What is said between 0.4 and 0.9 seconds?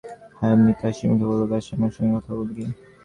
Amita